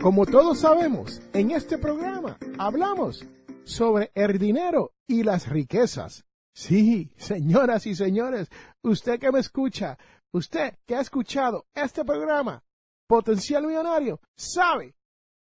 [0.00, 3.26] Como todos sabemos, en este programa hablamos
[3.64, 6.24] sobre el dinero y las riquezas.
[6.54, 8.48] Sí, señoras y señores,
[8.82, 9.98] usted que me escucha,
[10.30, 12.62] usted que ha escuchado este programa,
[13.08, 14.94] Potencial Millonario, sabe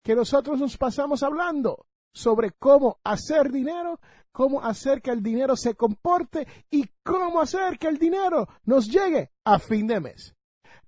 [0.03, 4.01] que nosotros nos pasamos hablando sobre cómo hacer dinero,
[4.33, 9.31] cómo hacer que el dinero se comporte y cómo hacer que el dinero nos llegue
[9.45, 10.35] a fin de mes.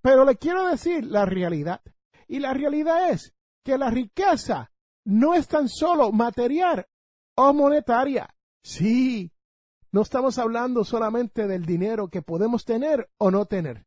[0.02, 1.82] Pero le quiero decir la realidad.
[2.28, 3.35] Y la realidad es
[3.66, 4.72] que la riqueza
[5.06, 6.88] no es tan solo material
[7.36, 8.34] o monetaria.
[8.64, 9.32] Sí,
[9.92, 13.86] no estamos hablando solamente del dinero que podemos tener o no tener.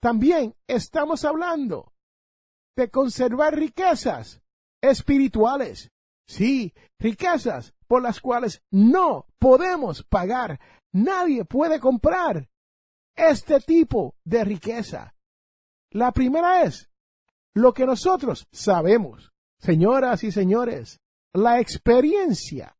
[0.00, 1.92] También estamos hablando
[2.76, 4.40] de conservar riquezas
[4.80, 5.90] espirituales.
[6.26, 10.60] Sí, riquezas por las cuales no podemos pagar.
[10.92, 12.48] Nadie puede comprar
[13.16, 15.14] este tipo de riqueza.
[15.90, 16.90] La primera es
[17.54, 19.32] lo que nosotros sabemos.
[19.58, 21.00] Señoras y señores,
[21.32, 22.76] la experiencia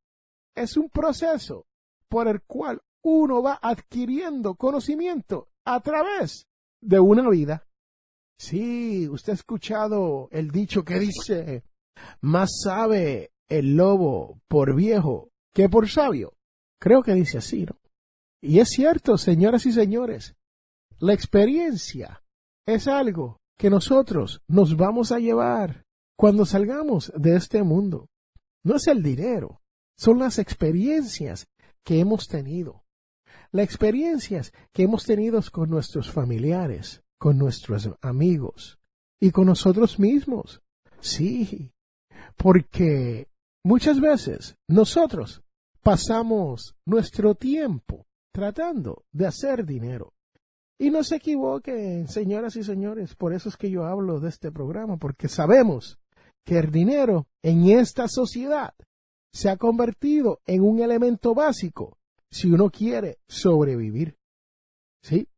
[0.55, 1.67] es un proceso
[2.09, 6.47] por el cual uno va adquiriendo conocimiento a través
[6.81, 7.67] de una vida.
[8.39, 11.65] Sí, usted ha escuchado el dicho que dice,
[12.21, 16.35] más sabe el lobo por viejo que por sabio.
[16.81, 17.79] Creo que dice así, ¿no?
[18.43, 20.35] Y es cierto, señoras y señores,
[20.99, 22.23] la experiencia
[22.67, 25.85] es algo que nosotros nos vamos a llevar
[26.17, 28.09] cuando salgamos de este mundo.
[28.63, 29.61] No es el dinero,
[29.97, 31.47] son las experiencias
[31.85, 32.85] que hemos tenido.
[33.53, 38.79] Las experiencias que hemos tenido con nuestros familiares, con nuestros amigos
[39.21, 40.63] y con nosotros mismos.
[41.01, 41.71] Sí,
[42.37, 43.29] porque
[43.63, 45.43] muchas veces nosotros
[45.83, 50.14] pasamos nuestro tiempo tratando de hacer dinero.
[50.79, 54.51] Y no se equivoquen, señoras y señores, por eso es que yo hablo de este
[54.51, 55.99] programa, porque sabemos
[56.45, 58.75] que el dinero en esta sociedad
[59.33, 61.99] se ha convertido en un elemento básico
[62.31, 64.17] si uno quiere sobrevivir.
[65.03, 65.29] ¿Sí?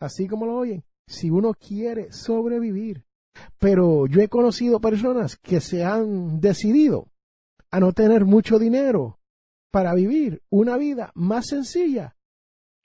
[0.00, 3.04] Así como lo oyen, si uno quiere sobrevivir.
[3.58, 7.08] Pero yo he conocido personas que se han decidido
[7.70, 9.18] a no tener mucho dinero
[9.72, 12.13] para vivir una vida más sencilla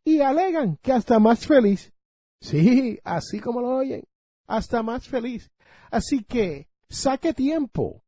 [0.10, 1.94] y alegan que hasta más feliz.
[2.42, 4.04] Sí, así como lo oyen,
[4.48, 5.52] hasta más feliz.
[5.92, 8.04] Así que saque tiempo,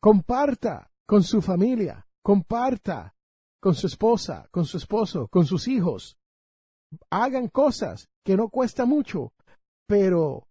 [0.00, 3.14] comparta con su familia, comparta
[3.60, 6.18] con su esposa, con su esposo, con sus hijos.
[7.10, 9.32] Hagan cosas que no cuesta mucho,
[9.86, 10.48] pero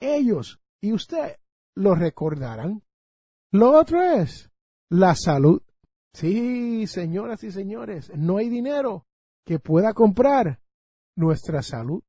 [0.00, 1.36] ellos y usted
[1.74, 2.82] lo recordarán.
[3.52, 4.50] Lo otro es
[4.90, 5.62] la salud.
[6.12, 9.07] Sí, señoras y señores, no hay dinero
[9.48, 10.60] que pueda comprar
[11.16, 12.02] nuestra salud.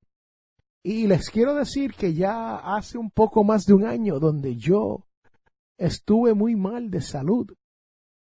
[0.83, 5.05] Y les quiero decir que ya hace un poco más de un año donde yo
[5.77, 7.49] estuve muy mal de salud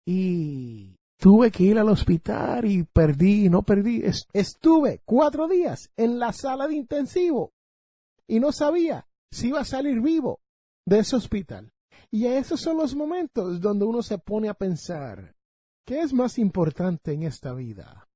[0.06, 6.32] y tuve que ir al hospital y perdí, no perdí, estuve cuatro días en la
[6.32, 7.54] sala de intensivo
[8.28, 10.42] y no sabía si iba a salir vivo
[10.86, 11.72] de ese hospital.
[12.12, 15.34] Y esos son los momentos donde uno se pone a pensar,
[15.88, 18.07] ¿qué es más importante en esta vida?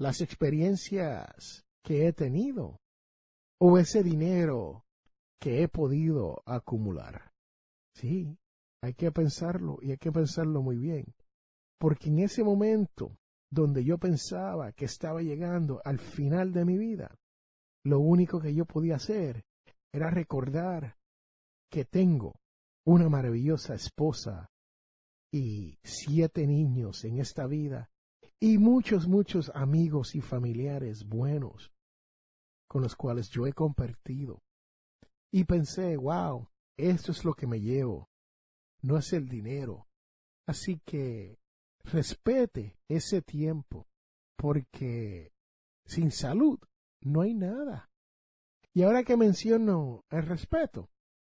[0.00, 2.78] Las experiencias que he tenido
[3.60, 4.86] o ese dinero
[5.38, 7.32] que he podido acumular.
[7.94, 8.34] Sí,
[8.82, 11.04] hay que pensarlo y hay que pensarlo muy bien,
[11.78, 13.18] porque en ese momento
[13.52, 17.14] donde yo pensaba que estaba llegando al final de mi vida,
[17.84, 19.44] lo único que yo podía hacer
[19.92, 20.96] era recordar
[21.70, 22.36] que tengo
[22.86, 24.48] una maravillosa esposa
[25.30, 27.90] y siete niños en esta vida
[28.40, 31.72] y muchos, muchos amigos y familiares buenos
[32.68, 34.42] con los cuales yo he compartido.
[35.32, 38.10] Y pensé, wow, esto es lo que me llevo
[38.82, 39.86] no es el dinero.
[40.46, 41.38] Así que
[41.84, 43.86] respete ese tiempo,
[44.36, 45.32] porque
[45.84, 46.58] sin salud
[47.00, 47.90] no hay nada.
[48.72, 50.90] Y ahora que menciono el respeto,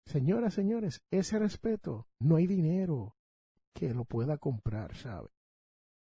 [0.05, 3.15] señoras, señores, ese respeto no hay dinero
[3.73, 5.29] que lo pueda comprar, ¿sabe?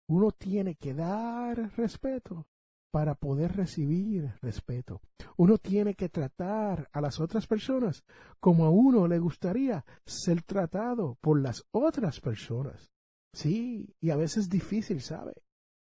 [0.09, 2.47] Uno tiene que dar respeto
[2.91, 5.01] para poder recibir respeto.
[5.35, 8.03] Uno tiene que tratar a las otras personas
[8.39, 12.89] como a uno le gustaría ser tratado por las otras personas.
[13.33, 15.33] Sí, y a veces es difícil, ¿sabe?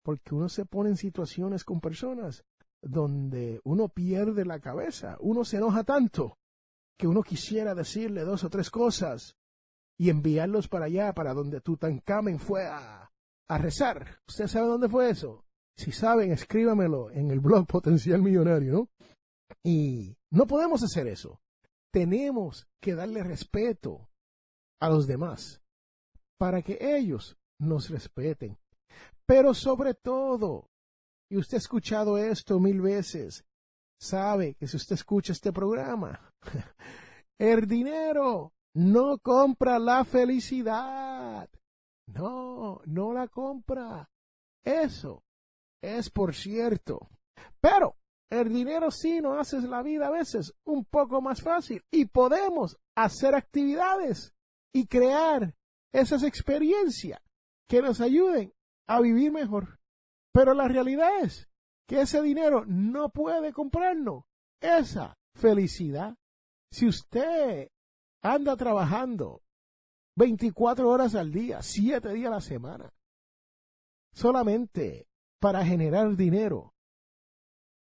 [0.03, 2.45] Porque uno se pone en situaciones con personas
[2.81, 6.37] donde uno pierde la cabeza, uno se enoja tanto
[6.97, 9.35] que uno quisiera decirle dos o tres cosas
[9.97, 13.02] y enviarlos para allá, para donde Tutankamen fue a,
[13.49, 14.19] a rezar.
[14.27, 15.45] ¿Usted sabe dónde fue eso?
[15.77, 18.89] Si saben, escríbamelo en el blog Potencial Millonario, ¿no?
[19.63, 21.39] Y no podemos hacer eso.
[21.91, 24.09] Tenemos que darle respeto
[24.81, 25.61] a los demás
[26.39, 28.57] para que ellos nos respeten.
[29.25, 30.69] Pero sobre todo,
[31.29, 33.45] y usted ha escuchado esto mil veces,
[33.99, 36.31] sabe que si usted escucha este programa,
[37.39, 41.49] el dinero no compra la felicidad.
[42.07, 44.09] No, no la compra.
[44.63, 45.23] Eso
[45.81, 47.09] es por cierto.
[47.59, 47.97] Pero
[48.29, 52.77] el dinero sí nos hace la vida a veces un poco más fácil y podemos
[52.95, 54.33] hacer actividades
[54.73, 55.55] y crear
[55.93, 57.21] esas experiencias
[57.67, 58.53] que nos ayuden
[58.87, 59.79] a vivir mejor.
[60.31, 61.47] Pero la realidad es
[61.87, 64.23] que ese dinero no puede comprarnos
[64.59, 66.15] esa felicidad.
[66.71, 67.69] Si usted
[68.23, 69.42] anda trabajando
[70.15, 72.93] 24 horas al día, 7 días a la semana,
[74.13, 75.07] solamente
[75.39, 76.73] para generar dinero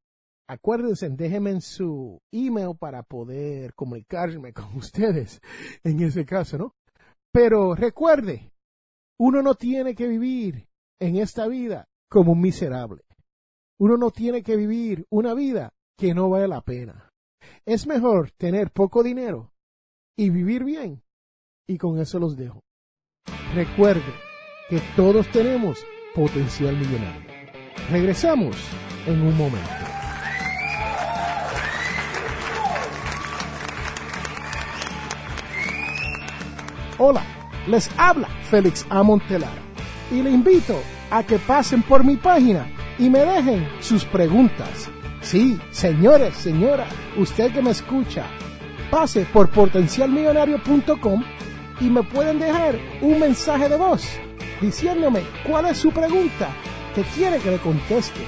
[0.48, 5.40] Acuérdense, déjenme en su email para poder comunicarme con ustedes
[5.82, 6.74] en ese caso, ¿no?
[7.32, 8.52] Pero recuerde,
[9.18, 10.68] uno no tiene que vivir
[11.00, 13.03] en esta vida como un miserable.
[13.78, 17.10] Uno no tiene que vivir una vida que no vale la pena.
[17.66, 19.52] Es mejor tener poco dinero
[20.16, 21.02] y vivir bien
[21.66, 22.60] y con eso los dejo.
[23.54, 24.12] Recuerde
[24.68, 25.84] que todos tenemos
[26.14, 27.26] potencial millonario.
[27.90, 28.56] Regresamos
[29.06, 29.70] en un momento.
[36.98, 37.24] Hola,
[37.66, 39.02] les habla Félix A.
[39.02, 39.62] Montelara
[40.12, 44.90] y le invito a que pasen por mi página y me dejen sus preguntas.
[45.20, 46.86] Sí, señores, señora,
[47.16, 48.26] usted que me escucha,
[48.90, 51.24] pase por potencialmillonario.com
[51.80, 54.06] y me pueden dejar un mensaje de voz
[54.60, 56.50] diciéndome cuál es su pregunta
[56.94, 58.20] que quiere que le conteste.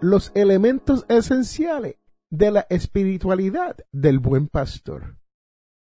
[0.00, 1.96] Los elementos esenciales
[2.30, 5.18] de la espiritualidad del buen pastor.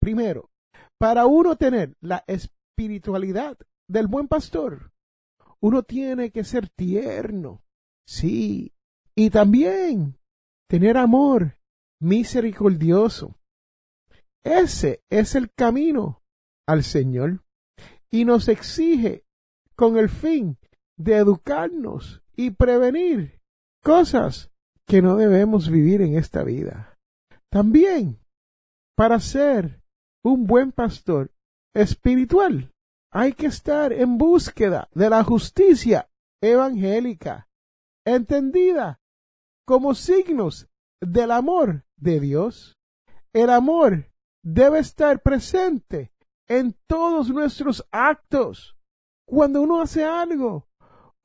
[0.02, 0.52] Primero,
[0.98, 3.58] para uno tener la espiritualidad
[3.88, 4.92] del buen pastor,
[5.62, 7.64] uno tiene que ser tierno,
[8.06, 8.74] sí,
[9.16, 10.18] y también
[10.68, 11.58] tener amor
[12.00, 13.38] misericordioso.
[14.44, 16.22] Ese es el camino
[16.68, 17.44] al Señor
[18.12, 19.26] y nos exige
[19.76, 20.58] con el fin
[20.98, 23.40] de educarnos y prevenir
[23.82, 24.52] cosas
[24.86, 26.98] que no debemos vivir en esta vida.
[27.50, 28.20] También,
[28.96, 29.82] para ser
[30.24, 31.32] un buen pastor
[31.74, 32.72] espiritual,
[33.12, 36.10] hay que estar en búsqueda de la justicia
[36.42, 37.48] evangélica,
[38.06, 39.00] entendida
[39.66, 40.68] como signos
[41.02, 42.78] del amor de Dios.
[43.34, 44.12] El amor
[44.44, 46.12] debe estar presente
[46.48, 48.76] en todos nuestros actos.
[49.26, 50.68] Cuando uno hace algo,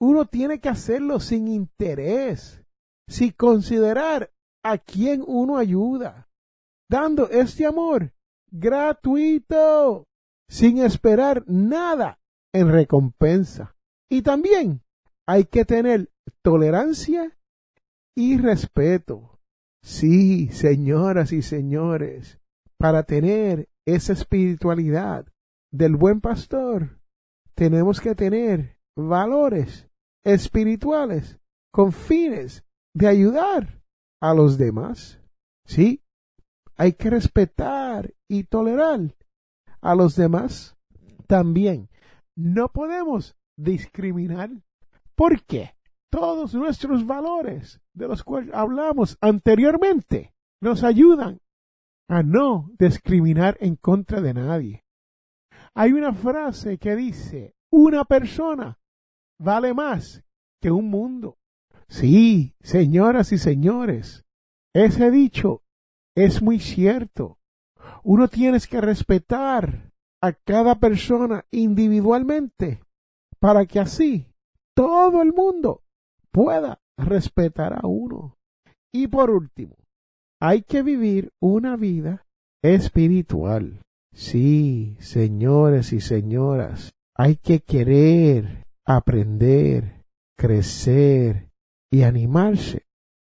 [0.01, 2.63] uno tiene que hacerlo sin interés,
[3.09, 4.33] sin considerar
[4.65, 6.29] a quién uno ayuda,
[6.89, 8.13] dando este amor
[8.51, 10.07] gratuito,
[10.49, 12.21] sin esperar nada
[12.53, 13.75] en recompensa.
[14.11, 14.83] Y también
[15.27, 16.11] hay que tener
[16.43, 17.38] tolerancia
[18.19, 19.39] y respeto.
[19.81, 22.41] Sí, señoras y señores,
[22.77, 25.33] para tener esa espiritualidad
[25.71, 26.99] del buen pastor,
[27.55, 29.89] tenemos que tener valores
[30.25, 31.39] espirituales
[31.73, 33.85] con fines de ayudar
[34.21, 35.21] a los demás.
[35.65, 36.03] Sí,
[36.77, 39.15] hay que respetar y tolerar
[39.81, 40.77] a los demás
[41.29, 41.89] también.
[42.35, 44.51] No podemos discriminar.
[45.15, 45.78] ¿Por qué?
[46.11, 51.41] Todos nuestros valores de los cuales hablamos anteriormente nos ayudan
[52.09, 54.85] a no discriminar en contra de nadie.
[55.75, 58.79] Hay una frase que dice, una persona
[59.39, 60.25] vale más
[60.61, 61.37] que un mundo.
[61.89, 64.25] Sí, señoras y señores,
[64.75, 65.63] ese dicho
[66.17, 67.39] es muy cierto.
[68.03, 72.83] Uno tiene que respetar a cada persona individualmente
[73.39, 74.27] para que así
[74.75, 75.83] todo el mundo
[76.33, 78.37] pueda respetar a uno.
[78.93, 79.77] Y por último,
[80.41, 82.27] hay que vivir una vida
[82.63, 83.83] espiritual.
[84.13, 90.05] Sí, señores y señoras, hay que querer aprender,
[90.37, 91.51] crecer
[91.91, 92.87] y animarse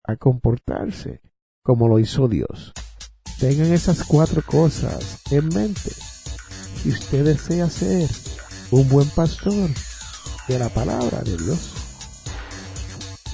[0.05, 1.21] a comportarse
[1.63, 2.73] como lo hizo Dios.
[3.39, 5.91] Tengan esas cuatro cosas en mente
[6.83, 8.09] si usted desea ser
[8.71, 9.69] un buen pastor
[10.47, 11.82] de la palabra de Dios.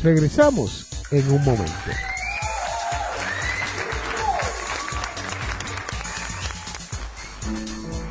[0.04, 1.74] Regresamos en un momento.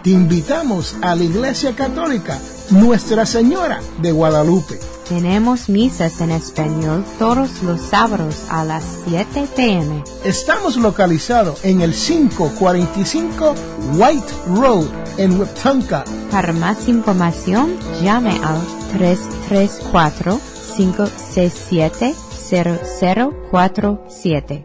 [0.03, 2.39] Te invitamos a la Iglesia Católica
[2.71, 4.79] Nuestra Señora de Guadalupe.
[5.09, 10.05] Tenemos misas en español todos los sábados a las 7 pm.
[10.25, 13.55] Estamos localizados en el 545
[13.95, 16.05] White Road en Wiptonka.
[16.31, 18.61] Para más información, llame al
[18.99, 20.39] 334
[20.79, 22.15] 567
[23.51, 24.65] 0047.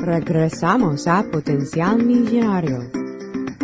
[0.00, 2.97] Regresamos a Potencial Millonario.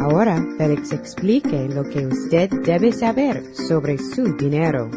[0.05, 4.91] Ahora Félix explique lo que usted debe saber sobre su dinero.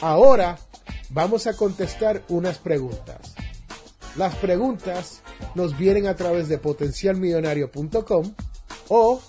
[0.00, 0.60] Ahora
[1.08, 3.34] vamos a contestar unas preguntas.
[4.16, 5.22] Las preguntas
[5.56, 8.32] nos vienen a través de potencialmillonario.com
[8.90, 9.20] o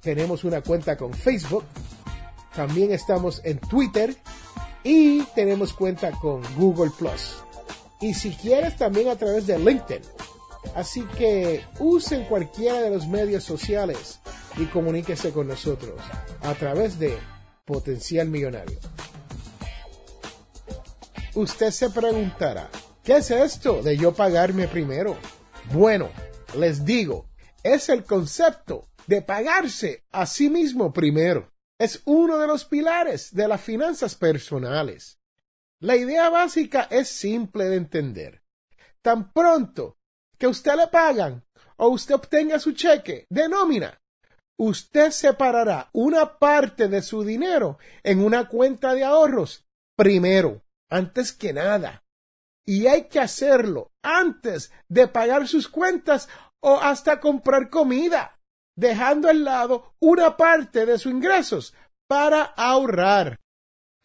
[0.00, 1.64] tenemos una cuenta con Facebook.
[2.54, 4.16] También estamos en Twitter
[4.84, 6.92] y tenemos cuenta con Google.
[8.00, 10.02] Y si quieres también a través de LinkedIn.
[10.74, 14.20] Así que usen cualquiera de los medios sociales
[14.56, 16.00] y comuníquese con nosotros
[16.42, 17.16] a través de
[17.64, 18.78] Potencial Millonario.
[21.34, 22.70] Usted se preguntará,
[23.02, 25.16] ¿qué es esto de yo pagarme primero?
[25.72, 26.10] Bueno,
[26.56, 27.28] les digo,
[27.62, 31.50] es el concepto de pagarse a sí mismo primero.
[31.78, 35.18] Es uno de los pilares de las finanzas personales.
[35.84, 38.42] La idea básica es simple de entender.
[39.02, 39.98] Tan pronto
[40.38, 41.44] que usted le pagan
[41.76, 44.00] o usted obtenga su cheque de nómina,
[44.58, 51.52] usted separará una parte de su dinero en una cuenta de ahorros primero, antes que
[51.52, 52.02] nada.
[52.64, 56.30] Y hay que hacerlo antes de pagar sus cuentas
[56.62, 58.40] o hasta comprar comida,
[58.74, 61.74] dejando al lado una parte de sus ingresos
[62.08, 63.38] para ahorrar.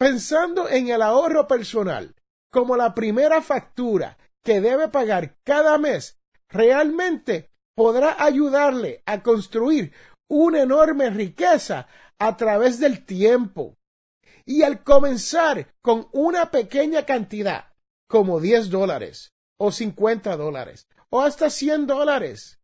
[0.00, 2.14] Pensando en el ahorro personal
[2.50, 9.92] como la primera factura que debe pagar cada mes, realmente podrá ayudarle a construir
[10.26, 11.86] una enorme riqueza
[12.18, 13.76] a través del tiempo.
[14.46, 17.74] Y al comenzar con una pequeña cantidad,
[18.08, 22.58] como 10 dólares, o 50 dólares, o hasta 100 dólares,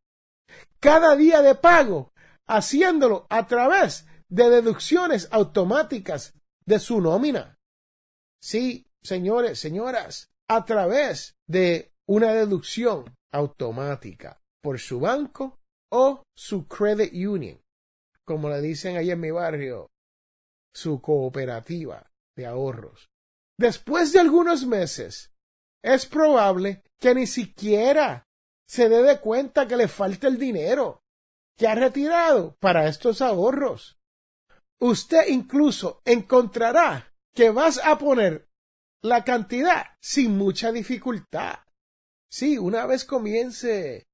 [0.81, 2.15] cada día de pago,
[2.47, 6.33] haciéndolo a través de deducciones automáticas
[6.67, 7.59] de su nómina.
[8.41, 15.59] Sí, señores, señoras, a través de una deducción automática por su banco
[15.91, 17.61] o su credit union,
[18.25, 19.89] como le dicen ahí en mi barrio,
[20.75, 23.09] su cooperativa de ahorros.
[23.59, 25.33] Después de algunos meses,
[25.83, 28.25] es probable que ni siquiera
[28.69, 31.01] se dé de cuenta que le falta el dinero
[31.57, 33.96] que ha retirado para estos ahorros.
[34.81, 38.49] Usted incluso encontrará que vas a poner
[39.03, 41.61] la cantidad sin mucha dificultad.
[42.31, 44.07] Sí, una vez comience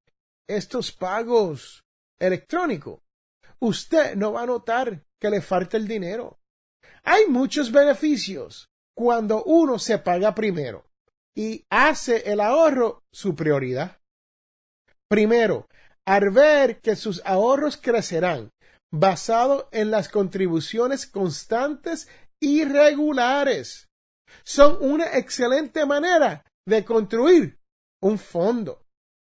[0.48, 1.82] estos pagos
[2.20, 3.00] electrónicos,
[3.58, 6.38] usted no va a notar que le falta el dinero.
[7.04, 10.84] Hay muchos beneficios cuando uno se paga primero
[11.34, 14.00] y hace el ahorro su prioridad.
[15.08, 15.68] Primero,
[16.04, 18.50] al ver que sus ahorros crecerán
[18.92, 22.08] basado en las contribuciones constantes
[22.40, 23.88] y regulares,
[24.44, 27.58] son una excelente manera de construir
[28.02, 28.84] un fondo,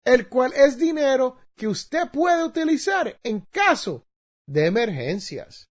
[0.06, 4.06] el cual es dinero que usted puede utilizar en caso
[4.48, 5.70] de emergencias,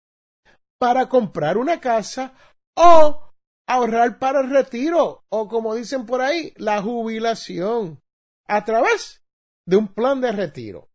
[0.79, 2.35] para comprar una casa
[2.77, 3.33] o
[3.67, 8.03] ahorrar para el retiro o como dicen por ahí, la jubilación
[8.47, 9.23] a través
[9.67, 10.89] de un plan de retiro.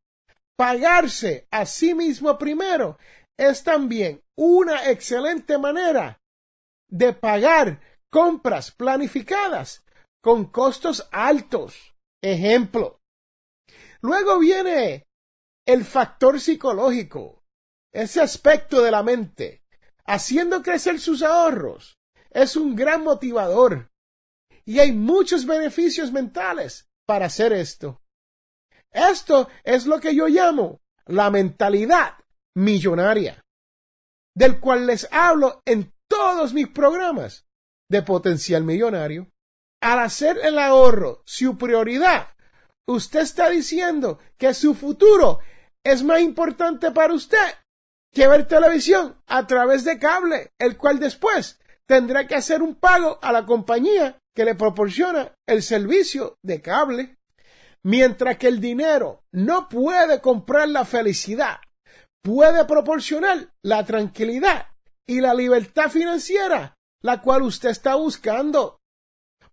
[0.59, 2.97] Pagarse a sí mismo primero
[3.37, 6.21] es también una excelente manera
[6.89, 7.79] de pagar
[8.11, 9.85] compras planificadas
[10.21, 11.95] con costos altos.
[12.21, 12.99] Ejemplo.
[14.01, 15.07] Luego viene
[15.65, 17.41] el factor psicológico,
[17.93, 19.63] ese aspecto de la mente,
[20.05, 21.97] haciendo crecer sus ahorros.
[22.31, 23.93] Es un gran motivador
[24.65, 28.01] y hay muchos beneficios mentales para hacer esto.
[28.91, 32.13] Esto es lo que yo llamo la mentalidad
[32.55, 33.43] millonaria,
[34.35, 37.45] del cual les hablo en todos mis programas
[37.89, 39.27] de potencial millonario.
[39.81, 42.29] Al hacer el ahorro su prioridad,
[42.87, 45.39] usted está diciendo que su futuro
[45.83, 47.37] es más importante para usted
[48.11, 53.19] que ver televisión a través de cable, el cual después tendrá que hacer un pago
[53.21, 57.17] a la compañía que le proporciona el servicio de cable.
[57.83, 61.59] Mientras que el dinero no puede comprar la felicidad,
[62.21, 64.67] puede proporcionar la tranquilidad
[65.07, 68.79] y la libertad financiera, la cual usted está buscando.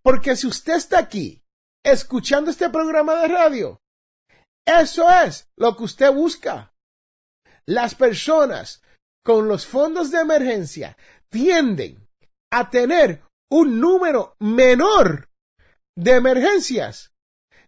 [0.01, 1.41] Porque si usted está aquí
[1.83, 3.79] escuchando este programa de radio,
[4.65, 6.73] eso es lo que usted busca.
[7.65, 8.81] Las personas
[9.23, 10.97] con los fondos de emergencia
[11.29, 12.07] tienden
[12.51, 15.29] a tener un número menor
[15.97, 17.13] de emergencias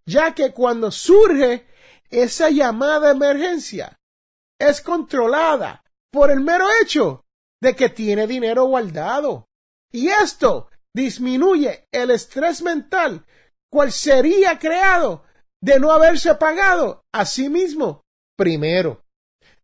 [0.09, 1.67] ya que cuando surge
[2.09, 3.99] esa llamada emergencia,
[4.59, 7.25] es controlada por el mero hecho
[7.61, 9.47] de que tiene dinero guardado.
[9.91, 13.25] Y esto disminuye el estrés mental,
[13.69, 15.23] cual sería creado
[15.61, 18.01] de no haberse pagado a sí mismo
[18.35, 19.05] primero.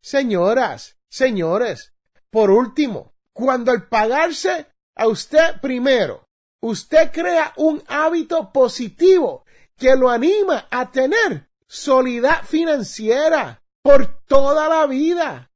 [0.01, 1.93] Señoras, señores,
[2.29, 6.27] por último, cuando al pagarse a usted primero,
[6.61, 9.44] usted crea un hábito positivo
[9.77, 15.51] que lo anima a tener solidad financiera por toda la vida.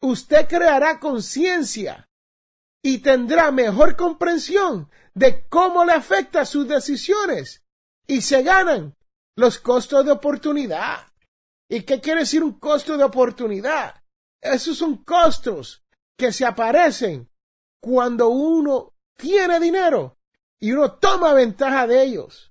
[0.00, 2.08] Usted creará conciencia
[2.82, 7.64] y tendrá mejor comprensión de cómo le afecta sus decisiones
[8.06, 8.96] y se ganan
[9.36, 11.06] los costos de oportunidad.
[11.68, 14.02] ¿Y qué quiere decir un costo de oportunidad?
[14.40, 15.82] Esos son costos
[16.16, 17.30] que se aparecen
[17.80, 20.18] cuando uno tiene dinero
[20.58, 22.49] y uno toma ventaja de ellos.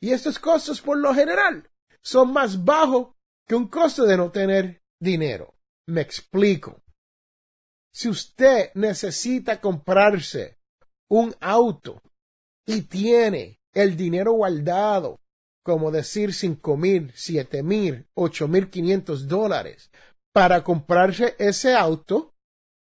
[0.00, 1.68] Y estos costos por lo general
[2.02, 3.14] son más bajos
[3.46, 5.54] que un costo de no tener dinero.
[5.86, 6.82] Me explico.
[7.92, 10.58] Si usted necesita comprarse
[11.10, 12.02] un auto
[12.66, 15.20] y tiene el dinero guardado,
[15.64, 19.90] como decir cinco mil, siete mil, ocho mil quinientos dólares,
[20.32, 22.34] para comprarse ese auto,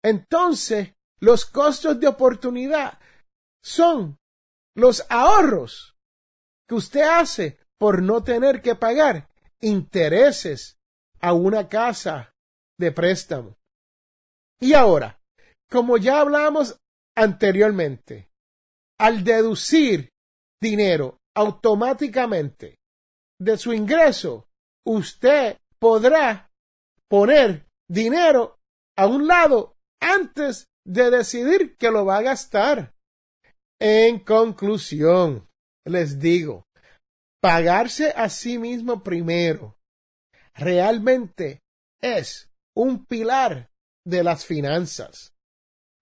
[0.04, 3.00] entonces los costos de oportunidad
[3.64, 4.18] son
[4.76, 5.96] los ahorros
[6.70, 9.28] que usted hace por no tener que pagar
[9.60, 10.78] intereses
[11.20, 12.32] a una casa
[12.78, 13.58] de préstamo.
[14.62, 15.20] Y ahora,
[15.68, 16.80] como ya hablamos
[17.18, 18.30] anteriormente,
[19.00, 20.12] al deducir
[20.62, 22.78] dinero automáticamente
[23.40, 24.48] de su ingreso,
[24.86, 26.52] usted podrá
[27.10, 28.60] poner dinero
[28.96, 32.94] a un lado antes de decidir que lo va a gastar.
[33.80, 35.49] En conclusión,
[35.90, 36.68] les digo,
[37.42, 39.78] pagarse a sí mismo primero
[40.56, 41.62] realmente
[42.02, 43.70] es un pilar
[44.06, 45.34] de las finanzas.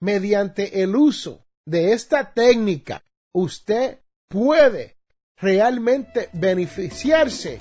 [0.01, 4.97] Mediante el uso de esta técnica, usted puede
[5.39, 7.59] realmente beneficiarse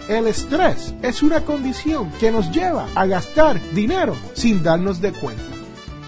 [0.07, 5.43] El estrés es una condición que nos lleva a gastar dinero sin darnos de cuenta.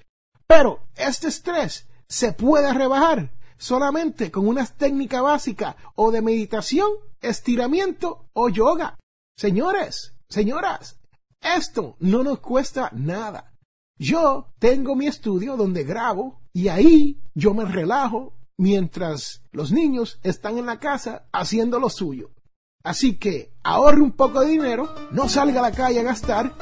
[0.47, 6.89] Pero este estrés se puede rebajar solamente con una técnica básica o de meditación,
[7.21, 8.97] estiramiento o yoga.
[9.35, 10.99] Señores, señoras,
[11.41, 13.53] esto no nos cuesta nada.
[13.99, 20.57] Yo tengo mi estudio donde grabo y ahí yo me relajo mientras los niños están
[20.57, 22.31] en la casa haciendo lo suyo.
[22.83, 26.55] Así que ahorre un poco de dinero, no salga a la calle a gastar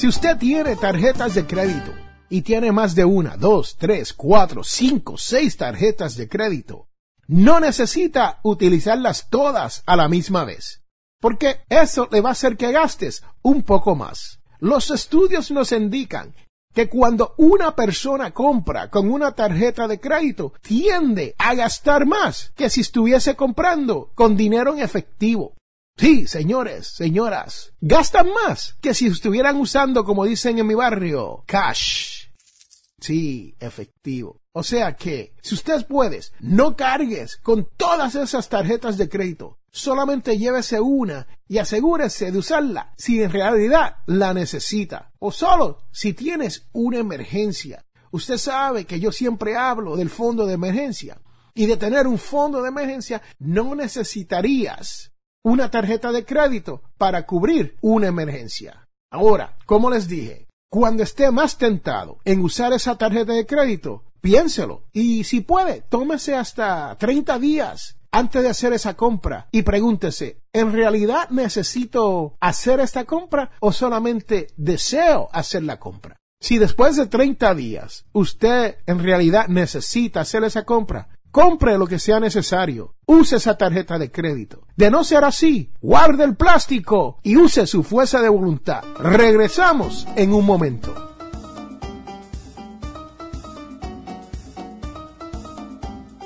[0.00, 1.92] Si usted tiene tarjetas de crédito
[2.30, 6.88] y tiene más de una, dos, tres, cuatro, cinco, seis tarjetas de crédito,
[7.26, 10.82] no necesita utilizarlas todas a la misma vez,
[11.20, 14.40] porque eso le va a hacer que gastes un poco más.
[14.58, 16.34] Los estudios nos indican
[16.72, 22.70] que cuando una persona compra con una tarjeta de crédito, tiende a gastar más que
[22.70, 25.56] si estuviese comprando con dinero en efectivo.
[26.00, 32.28] Sí, señores, señoras, gastan más que si estuvieran usando, como dicen en mi barrio, cash.
[32.98, 34.40] Sí, efectivo.
[34.52, 39.58] O sea que, si usted puedes, no cargues con todas esas tarjetas de crédito.
[39.70, 45.12] Solamente llévese una y asegúrese de usarla si en realidad la necesita.
[45.18, 47.84] O solo si tienes una emergencia.
[48.10, 51.20] Usted sabe que yo siempre hablo del fondo de emergencia.
[51.52, 55.10] Y de tener un fondo de emergencia no necesitarías
[55.42, 58.86] una tarjeta de crédito para cubrir una emergencia.
[59.10, 64.84] Ahora, como les dije, cuando esté más tentado en usar esa tarjeta de crédito, piénselo.
[64.92, 70.72] Y si puede, tómese hasta 30 días antes de hacer esa compra y pregúntese, ¿en
[70.72, 76.16] realidad necesito hacer esta compra o solamente deseo hacer la compra?
[76.42, 81.98] Si después de 30 días usted en realidad necesita hacer esa compra, compre lo que
[81.98, 82.94] sea necesario.
[83.06, 84.66] Use esa tarjeta de crédito.
[84.76, 88.82] De no ser así, guarde el plástico y use su fuerza de voluntad.
[88.98, 90.94] Regresamos en un momento.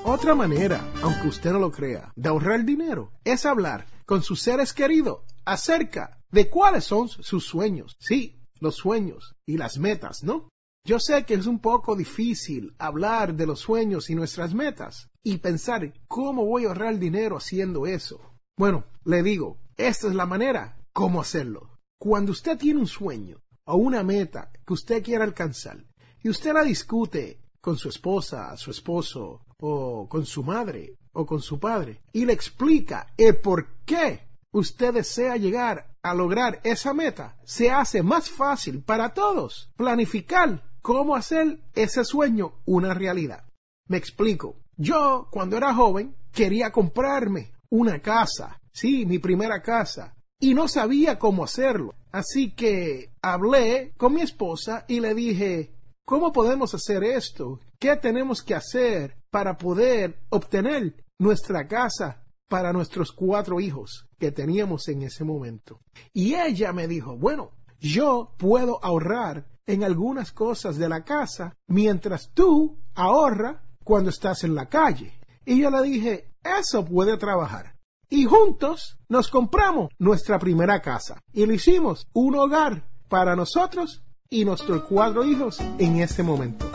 [0.07, 4.75] Otra manera, aunque usted no lo crea, de ahorrar dinero es hablar con sus seres
[4.75, 7.97] queridos acerca de cuáles son sus sueños.
[7.99, 10.49] Sí, los sueños y las metas, ¿no?
[10.87, 15.39] Yo sé que es un poco difícil hablar de los sueños y nuestras metas y
[15.39, 18.21] pensar cómo voy a ahorrar dinero haciendo eso.
[18.59, 21.79] Bueno, le digo, esta es la manera cómo hacerlo.
[21.99, 25.87] Cuando usted tiene un sueño o una meta que usted quiere alcanzar
[26.23, 31.41] y usted la discute con su esposa, su esposo o con su madre o con
[31.41, 37.39] su padre y le explica el por qué usted desea llegar a lograr esa meta,
[37.43, 43.47] se hace más fácil para todos planificar cómo hacer ese sueño una realidad.
[43.89, 44.61] Me explico.
[44.77, 51.19] Yo, cuando era joven, quería comprarme una casa, sí, mi primera casa, y no sabía
[51.19, 51.95] cómo hacerlo.
[52.13, 57.61] Así que hablé con mi esposa y le dije, ¿cómo podemos hacer esto?
[57.79, 64.87] ¿Qué tenemos que hacer para poder obtener nuestra casa para nuestros cuatro hijos que teníamos
[64.89, 65.81] en ese momento.
[66.13, 72.31] Y ella me dijo, bueno, yo puedo ahorrar en algunas cosas de la casa mientras
[72.33, 75.19] tú ahorras cuando estás en la calle.
[75.45, 77.77] Y yo le dije, eso puede trabajar.
[78.09, 84.45] Y juntos nos compramos nuestra primera casa y le hicimos un hogar para nosotros y
[84.45, 86.71] nuestros cuatro hijos en ese momento.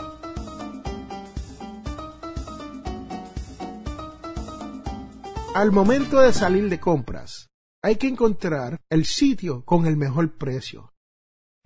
[5.54, 7.48] Al momento de salir de compras,
[7.82, 10.89] hay que encontrar el sitio con el mejor precio.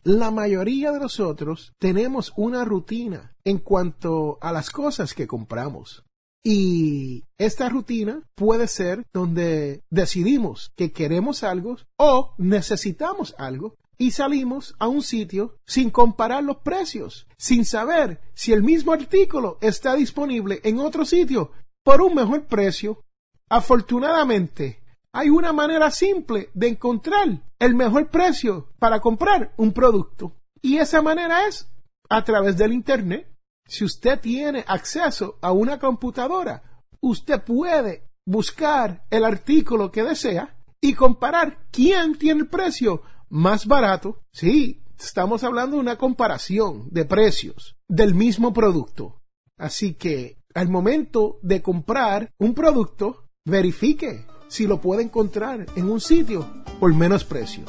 [0.05, 6.05] La mayoría de nosotros tenemos una rutina en cuanto a las cosas que compramos.
[6.45, 14.75] Y esta rutina puede ser donde decidimos que queremos algo o necesitamos algo y salimos
[14.79, 20.61] a un sitio sin comparar los precios, sin saber si el mismo artículo está disponible
[20.65, 23.05] en otro sitio por un mejor precio
[23.49, 24.81] Afortunadamente,
[25.15, 30.37] hay una manera simple de encontrar el mejor precio para comprar un producto.
[30.61, 31.71] Y esa manera es
[32.11, 33.33] a través del Internet.
[33.65, 36.65] Si usted tiene acceso a una computadora,
[37.01, 44.21] usted puede buscar el artículo que desea y comparar quién tiene el precio más barato.
[44.33, 49.23] Sí, estamos hablando de una comparación de precios del mismo producto.
[49.59, 56.01] Así que al momento de comprar un producto, verifique si lo puede encontrar en un
[56.01, 56.47] sitio
[56.81, 57.65] por menos precio.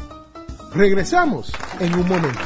[0.74, 2.40] Regresamos en un momento.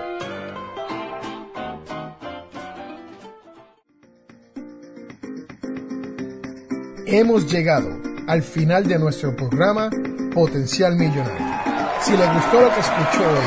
[7.06, 7.88] Hemos llegado
[8.26, 9.88] al final de nuestro programa
[10.34, 11.46] Potencial Millonario.
[12.02, 13.46] Si le gustó lo que escuchó hoy,